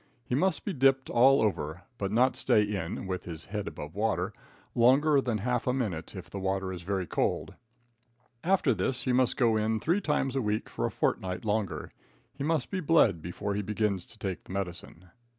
[0.25, 4.33] He must be dipped all over, but not stay in (with his head above water)
[4.73, 7.53] longer than half a minute if the water is very cold.
[8.43, 11.91] After this he must go in three times a week for a fortnight longer.
[12.33, 15.11] He must be bled before he begins to take the medicine."